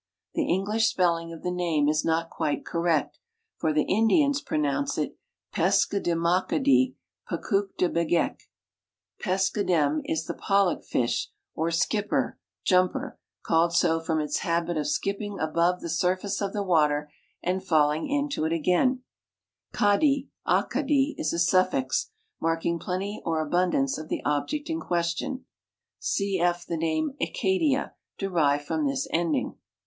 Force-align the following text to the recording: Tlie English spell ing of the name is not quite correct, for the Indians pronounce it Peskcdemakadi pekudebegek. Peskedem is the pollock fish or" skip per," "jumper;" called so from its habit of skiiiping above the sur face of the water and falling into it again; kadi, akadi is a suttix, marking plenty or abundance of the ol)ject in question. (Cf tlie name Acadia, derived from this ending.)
Tlie 0.35 0.49
English 0.49 0.87
spell 0.87 1.15
ing 1.17 1.31
of 1.31 1.43
the 1.43 1.51
name 1.51 1.87
is 1.87 2.03
not 2.03 2.31
quite 2.31 2.65
correct, 2.65 3.19
for 3.57 3.71
the 3.71 3.83
Indians 3.83 4.41
pronounce 4.41 4.97
it 4.97 5.15
Peskcdemakadi 5.53 6.95
pekudebegek. 7.29 8.39
Peskedem 9.21 10.01
is 10.05 10.25
the 10.25 10.33
pollock 10.33 10.83
fish 10.83 11.29
or" 11.53 11.69
skip 11.69 12.09
per," 12.09 12.39
"jumper;" 12.65 13.19
called 13.45 13.73
so 13.75 13.99
from 13.99 14.19
its 14.19 14.39
habit 14.39 14.75
of 14.75 14.87
skiiiping 14.87 15.37
above 15.39 15.81
the 15.81 15.87
sur 15.89 16.15
face 16.17 16.41
of 16.41 16.51
the 16.51 16.63
water 16.63 17.11
and 17.43 17.63
falling 17.63 18.09
into 18.09 18.43
it 18.43 18.51
again; 18.51 19.03
kadi, 19.71 20.29
akadi 20.47 21.13
is 21.19 21.31
a 21.31 21.35
suttix, 21.37 22.07
marking 22.39 22.79
plenty 22.79 23.21
or 23.23 23.39
abundance 23.39 23.99
of 23.99 24.09
the 24.09 24.23
ol)ject 24.25 24.67
in 24.67 24.79
question. 24.79 25.45
(Cf 26.01 26.65
tlie 26.67 26.79
name 26.79 27.11
Acadia, 27.21 27.93
derived 28.17 28.65
from 28.65 28.87
this 28.87 29.07
ending.) 29.13 29.57